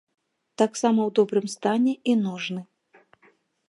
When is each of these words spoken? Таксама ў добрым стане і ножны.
Таксама 0.61 0.99
ў 1.03 1.09
добрым 1.21 1.47
стане 1.57 1.93
і 2.09 2.19
ножны. 2.27 2.61